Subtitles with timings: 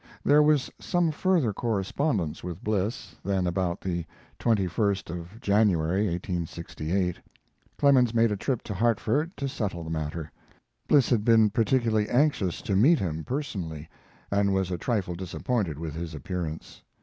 [0.25, 4.03] There was some further correspondence with Bliss, then about the
[4.39, 7.17] 21st of January (1868)
[7.77, 10.31] Clemens made a trip to Hartford to settle the matter.
[10.87, 13.87] Bliss had been particularly anxious to meet him, personally
[14.31, 16.81] and was a trifle disappointed with his appearance.